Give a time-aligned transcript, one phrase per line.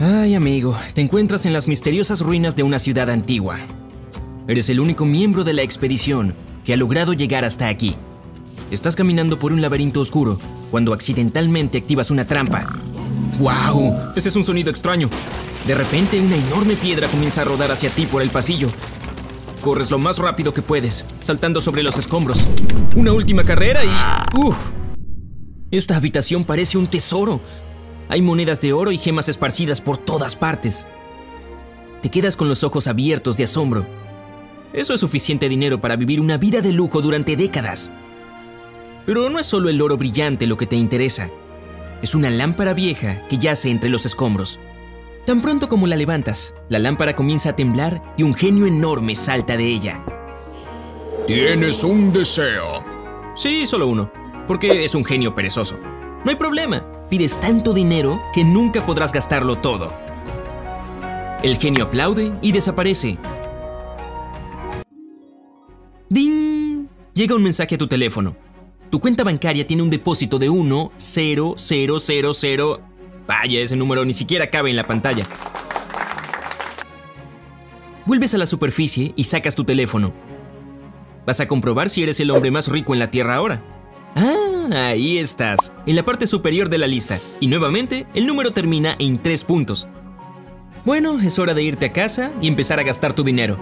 [0.00, 3.58] Ay, amigo, te encuentras en las misteriosas ruinas de una ciudad antigua.
[4.46, 7.96] Eres el único miembro de la expedición que ha logrado llegar hasta aquí.
[8.70, 10.38] Estás caminando por un laberinto oscuro
[10.70, 12.68] cuando accidentalmente activas una trampa.
[13.40, 14.12] ¡Wow!
[14.14, 15.10] Ese es un sonido extraño.
[15.66, 18.68] De repente, una enorme piedra comienza a rodar hacia ti por el pasillo.
[19.62, 22.46] Corres lo más rápido que puedes, saltando sobre los escombros.
[22.94, 23.88] Una última carrera y...
[24.38, 24.56] ¡Uf!
[25.72, 27.40] Esta habitación parece un tesoro.
[28.08, 30.86] Hay monedas de oro y gemas esparcidas por todas partes.
[32.00, 33.86] Te quedas con los ojos abiertos de asombro.
[34.72, 37.92] Eso es suficiente dinero para vivir una vida de lujo durante décadas.
[39.04, 41.30] Pero no es solo el oro brillante lo que te interesa.
[42.02, 44.60] Es una lámpara vieja que yace entre los escombros.
[45.26, 49.56] Tan pronto como la levantas, la lámpara comienza a temblar y un genio enorme salta
[49.56, 50.02] de ella.
[51.26, 52.82] Tienes un deseo.
[53.36, 54.10] Sí, solo uno,
[54.46, 55.78] porque es un genio perezoso.
[56.24, 59.92] No hay problema, pides tanto dinero que nunca podrás gastarlo todo.
[61.42, 63.18] El genio aplaude y desaparece.
[66.08, 66.86] ¡Ding!
[67.14, 68.36] Llega un mensaje a tu teléfono.
[68.90, 72.80] Tu cuenta bancaria tiene un depósito de 1, 0, 0, 0, 0.
[73.26, 75.26] Vaya, ese número ni siquiera cabe en la pantalla.
[78.06, 80.14] Vuelves a la superficie y sacas tu teléfono.
[81.26, 83.77] Vas a comprobar si eres el hombre más rico en la Tierra ahora.
[84.14, 87.18] Ah, ahí estás, en la parte superior de la lista.
[87.40, 89.88] Y nuevamente, el número termina en 3 puntos.
[90.84, 93.58] Bueno, es hora de irte a casa y empezar a gastar tu dinero.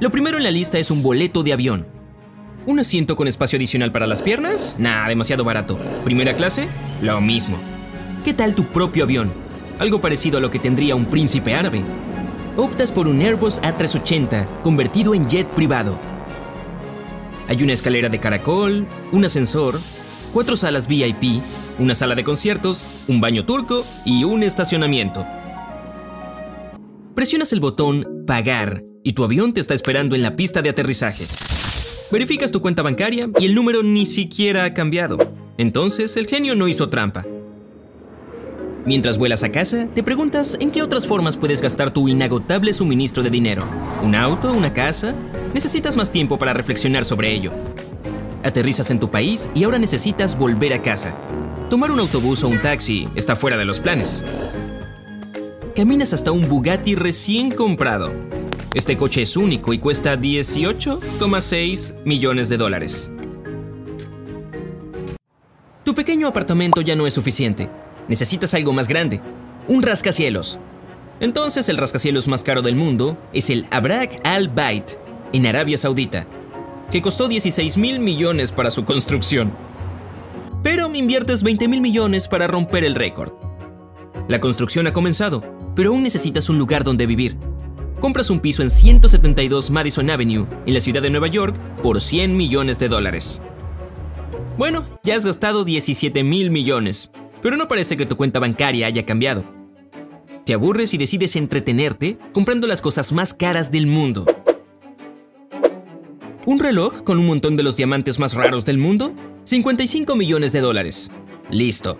[0.00, 1.86] Lo primero en la lista es un boleto de avión.
[2.66, 4.76] ¿Un asiento con espacio adicional para las piernas?
[4.78, 5.78] Nah, demasiado barato.
[6.04, 6.68] ¿Primera clase?
[7.00, 7.58] Lo mismo.
[8.24, 9.32] ¿Qué tal tu propio avión?
[9.80, 11.82] Algo parecido a lo que tendría un príncipe árabe.
[12.56, 15.98] Optas por un Airbus A380 convertido en jet privado.
[17.52, 19.78] Hay una escalera de caracol, un ascensor,
[20.32, 21.42] cuatro salas VIP,
[21.78, 25.26] una sala de conciertos, un baño turco y un estacionamiento.
[27.14, 31.26] Presionas el botón Pagar y tu avión te está esperando en la pista de aterrizaje.
[32.10, 35.18] Verificas tu cuenta bancaria y el número ni siquiera ha cambiado.
[35.58, 37.26] Entonces el genio no hizo trampa.
[38.84, 43.22] Mientras vuelas a casa, te preguntas en qué otras formas puedes gastar tu inagotable suministro
[43.22, 43.64] de dinero.
[44.02, 44.52] ¿Un auto?
[44.52, 45.14] ¿Una casa?
[45.54, 47.52] Necesitas más tiempo para reflexionar sobre ello.
[48.42, 51.16] Aterrizas en tu país y ahora necesitas volver a casa.
[51.70, 54.24] Tomar un autobús o un taxi está fuera de los planes.
[55.76, 58.12] Caminas hasta un Bugatti recién comprado.
[58.74, 63.12] Este coche es único y cuesta 18,6 millones de dólares.
[65.84, 67.70] Tu pequeño apartamento ya no es suficiente.
[68.12, 69.22] Necesitas algo más grande.
[69.68, 70.58] Un rascacielos.
[71.18, 74.84] Entonces el rascacielos más caro del mundo es el Abrak Al Bait,
[75.32, 76.26] en Arabia Saudita,
[76.90, 79.50] que costó 16 mil millones para su construcción.
[80.62, 83.32] Pero inviertes 20 mil millones para romper el récord.
[84.28, 85.42] La construcción ha comenzado,
[85.74, 87.38] pero aún necesitas un lugar donde vivir
[87.98, 92.36] compras un piso en 172 Madison Avenue, en la ciudad de Nueva York, por 100
[92.36, 93.40] millones de dólares.
[94.58, 97.10] Bueno, ya has gastado 17 mil millones,
[97.42, 99.44] pero no parece que tu cuenta bancaria haya cambiado.
[100.46, 104.24] Te aburres y decides entretenerte comprando las cosas más caras del mundo.
[106.46, 109.14] ¿Un reloj con un montón de los diamantes más raros del mundo?
[109.44, 111.10] 55 millones de dólares.
[111.50, 111.98] Listo.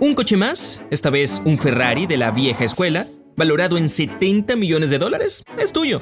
[0.00, 0.82] ¿Un coche más?
[0.90, 3.06] Esta vez un Ferrari de la vieja escuela,
[3.36, 6.00] valorado en 70 millones de dólares, es tuyo.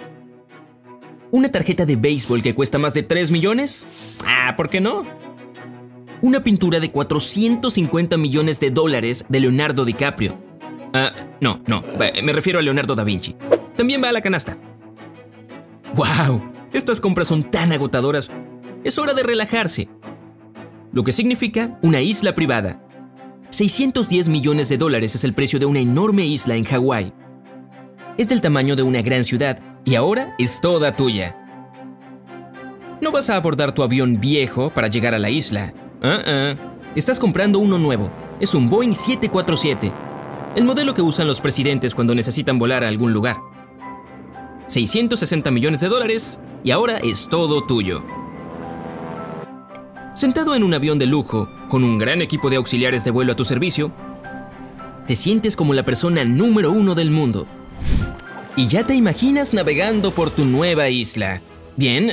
[1.33, 4.17] ¿Una tarjeta de béisbol que cuesta más de 3 millones?
[4.25, 5.05] Ah, ¿por qué no?
[6.23, 10.39] Una pintura de 450 millones de dólares de Leonardo DiCaprio.
[10.93, 11.83] Ah, no, no,
[12.23, 13.37] me refiero a Leonardo da Vinci.
[13.77, 14.59] También va a la canasta.
[15.95, 16.43] ¡Wow!
[16.73, 18.31] Estas compras son tan agotadoras.
[18.85, 19.89] Es hora de relajarse.
[20.93, 22.83] Lo que significa una isla privada.
[23.51, 27.13] 610 millones de dólares es el precio de una enorme isla en Hawái.
[28.19, 31.37] Es del tamaño de una gran ciudad y ahora es toda tuya.
[33.01, 35.73] No vas a abordar tu avión viejo para llegar a la isla.
[36.03, 38.11] Uh Estás comprando uno nuevo.
[38.41, 39.93] Es un Boeing 747,
[40.57, 43.37] el modelo que usan los presidentes cuando necesitan volar a algún lugar.
[44.67, 48.03] 660 millones de dólares y ahora es todo tuyo.
[50.17, 53.37] Sentado en un avión de lujo, con un gran equipo de auxiliares de vuelo a
[53.37, 53.93] tu servicio,
[55.07, 57.47] te sientes como la persona número uno del mundo.
[58.57, 61.41] Y ya te imaginas navegando por tu nueva isla.
[61.77, 62.13] Bien,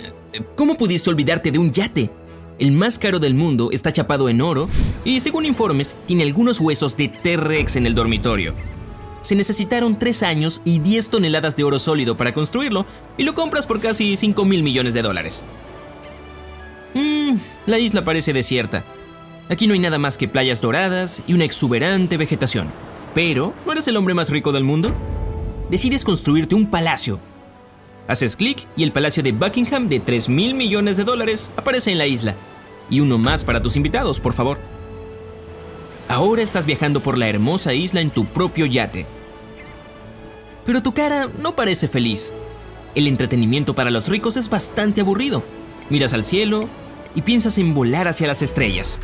[0.55, 2.11] ¿cómo pudiste olvidarte de un yate?
[2.59, 4.67] El más caro del mundo está chapado en oro
[5.05, 8.55] y, según informes, tiene algunos huesos de T-Rex en el dormitorio.
[9.21, 12.85] Se necesitaron 3 años y 10 toneladas de oro sólido para construirlo
[13.17, 15.43] y lo compras por casi 5 mil millones de dólares.
[16.95, 17.35] Mmm,
[17.67, 18.83] la isla parece desierta.
[19.49, 22.67] Aquí no hay nada más que playas doradas y una exuberante vegetación.
[23.13, 24.91] Pero, ¿no eres el hombre más rico del mundo?
[25.69, 27.19] Decides construirte un palacio.
[28.07, 31.97] Haces clic y el palacio de Buckingham de 3 mil millones de dólares aparece en
[31.97, 32.35] la isla.
[32.89, 34.59] Y uno más para tus invitados, por favor.
[36.07, 39.05] Ahora estás viajando por la hermosa isla en tu propio yate.
[40.65, 42.33] Pero tu cara no parece feliz.
[42.95, 45.43] El entretenimiento para los ricos es bastante aburrido.
[45.89, 46.61] Miras al cielo
[47.15, 48.99] y piensas en volar hacia las estrellas.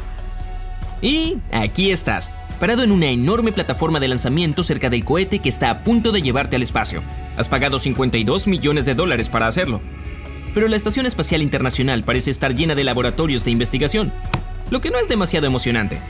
[1.01, 5.69] Y aquí estás, parado en una enorme plataforma de lanzamiento cerca del cohete que está
[5.69, 7.03] a punto de llevarte al espacio.
[7.37, 9.81] Has pagado 52 millones de dólares para hacerlo.
[10.53, 14.13] Pero la Estación Espacial Internacional parece estar llena de laboratorios de investigación,
[14.69, 16.01] lo que no es demasiado emocionante.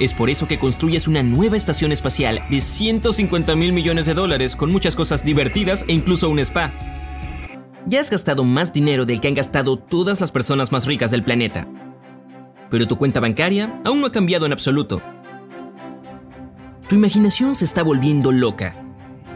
[0.00, 4.56] Es por eso que construyes una nueva estación espacial de 150 mil millones de dólares
[4.56, 6.72] con muchas cosas divertidas e incluso un spa.
[7.86, 11.22] Ya has gastado más dinero del que han gastado todas las personas más ricas del
[11.22, 11.68] planeta.
[12.70, 15.00] Pero tu cuenta bancaria aún no ha cambiado en absoluto.
[16.88, 18.74] Tu imaginación se está volviendo loca.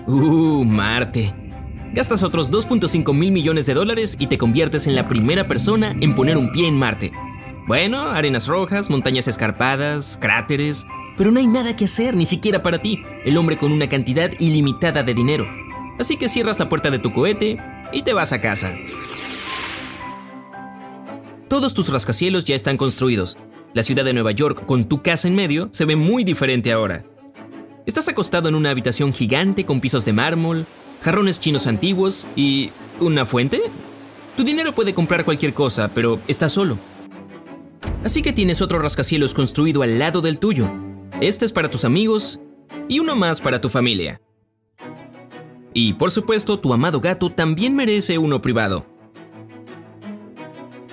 [0.06, 1.47] Uh, Marte.
[1.92, 6.14] Gastas otros 2.5 mil millones de dólares y te conviertes en la primera persona en
[6.14, 7.12] poner un pie en Marte.
[7.66, 10.86] Bueno, arenas rojas, montañas escarpadas, cráteres,
[11.16, 14.30] pero no hay nada que hacer, ni siquiera para ti, el hombre con una cantidad
[14.38, 15.46] ilimitada de dinero.
[15.98, 17.58] Así que cierras la puerta de tu cohete
[17.92, 18.74] y te vas a casa.
[21.48, 23.38] Todos tus rascacielos ya están construidos.
[23.72, 27.04] La ciudad de Nueva York, con tu casa en medio, se ve muy diferente ahora.
[27.86, 30.66] Estás acostado en una habitación gigante con pisos de mármol,
[31.02, 32.70] jarrones chinos antiguos y...
[33.00, 33.62] ¿Una fuente?
[34.36, 36.78] Tu dinero puede comprar cualquier cosa, pero estás solo.
[38.04, 40.68] Así que tienes otro rascacielos construido al lado del tuyo.
[41.20, 42.40] Este es para tus amigos
[42.88, 44.20] y uno más para tu familia.
[45.74, 48.86] Y por supuesto, tu amado gato también merece uno privado.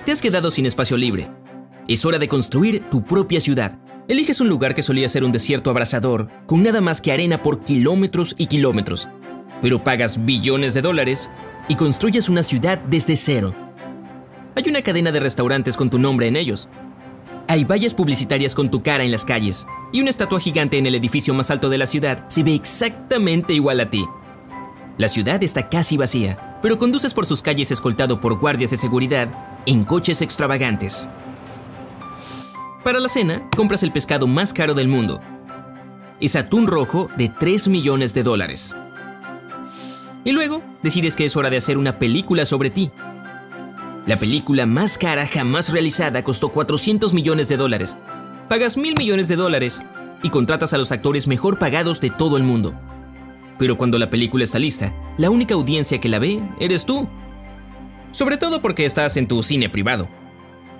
[0.04, 1.28] Te has quedado sin espacio libre.
[1.88, 3.80] Es hora de construir tu propia ciudad.
[4.08, 7.64] Eliges un lugar que solía ser un desierto abrasador, con nada más que arena por
[7.64, 9.08] kilómetros y kilómetros.
[9.62, 11.30] Pero pagas billones de dólares
[11.68, 13.54] y construyes una ciudad desde cero.
[14.54, 16.68] Hay una cadena de restaurantes con tu nombre en ellos,
[17.48, 20.96] hay vallas publicitarias con tu cara en las calles y una estatua gigante en el
[20.96, 24.04] edificio más alto de la ciudad se ve exactamente igual a ti.
[24.98, 29.28] La ciudad está casi vacía, pero conduces por sus calles escoltado por guardias de seguridad
[29.64, 31.08] en coches extravagantes.
[32.82, 35.20] Para la cena, compras el pescado más caro del mundo.
[36.18, 38.74] Es atún rojo de 3 millones de dólares.
[40.26, 42.90] Y luego, decides que es hora de hacer una película sobre ti,
[44.06, 47.96] la película más cara jamás realizada costó 400 millones de dólares.
[48.48, 49.80] Pagas mil millones de dólares
[50.22, 52.72] y contratas a los actores mejor pagados de todo el mundo.
[53.58, 57.08] Pero cuando la película está lista, la única audiencia que la ve eres tú.
[58.12, 60.08] Sobre todo porque estás en tu cine privado.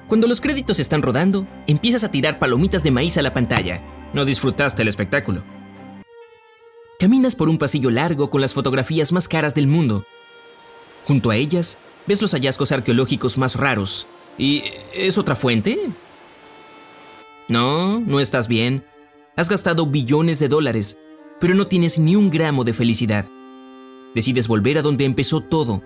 [0.06, 3.81] Cuando los créditos están rodando, empiezas a tirar palomitas de maíz a la pantalla.
[4.12, 5.42] No disfrutaste el espectáculo.
[6.98, 10.06] Caminas por un pasillo largo con las fotografías más caras del mundo.
[11.06, 11.76] Junto a ellas,
[12.06, 14.06] ves los hallazgos arqueológicos más raros.
[14.38, 14.62] ¿Y
[14.94, 15.78] es otra fuente?
[17.48, 18.82] No, no estás bien.
[19.37, 20.96] Has gastado billones de dólares,
[21.38, 23.28] pero no tienes ni un gramo de felicidad.
[24.14, 25.82] Decides volver a donde empezó todo.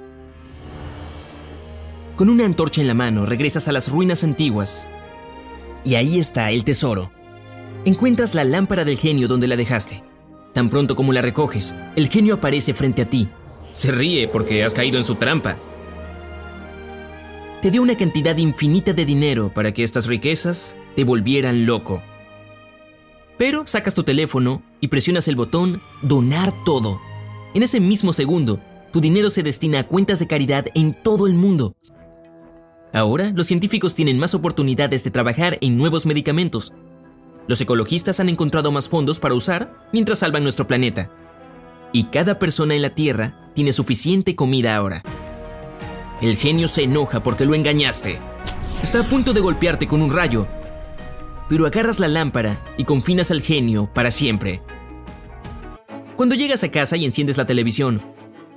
[2.15, 4.87] Con una antorcha en la mano, regresas a las ruinas antiguas.
[5.85, 7.11] Y ahí está el tesoro.
[7.85, 10.05] Encuentras la lámpara del genio donde la dejaste.
[10.55, 13.29] Tan pronto como la recoges, el genio aparece frente a ti.
[13.73, 15.57] Se ríe porque has caído en su trampa
[17.61, 22.03] te dio una cantidad infinita de dinero para que estas riquezas te volvieran loco.
[23.37, 27.01] Pero sacas tu teléfono y presionas el botón Donar todo.
[27.53, 28.61] En ese mismo segundo,
[28.93, 31.77] tu dinero se destina a cuentas de caridad en todo el mundo.
[32.95, 36.73] Ahora, los científicos tienen más oportunidades de trabajar en nuevos medicamentos.
[37.51, 41.11] Los ecologistas han encontrado más fondos para usar mientras salvan nuestro planeta.
[41.91, 45.03] Y cada persona en la Tierra tiene suficiente comida ahora.
[46.23, 48.21] El genio se enoja porque lo engañaste.
[48.85, 50.47] Está a punto de golpearte con un rayo.
[51.49, 54.63] Pero agarras la lámpara y confinas al genio para siempre.
[56.15, 58.01] Cuando llegas a casa y enciendes la televisión,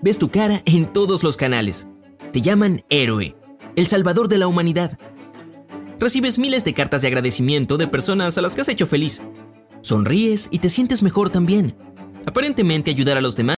[0.03, 1.87] ves tu cara en todos los canales.
[2.31, 3.35] Te llaman héroe,
[3.75, 4.99] el salvador de la humanidad.
[5.99, 9.21] Recibes miles de cartas de agradecimiento de personas a las que has hecho feliz.
[9.81, 11.75] Sonríes y te sientes mejor también.
[12.25, 13.51] Aparentemente ayudar a los demás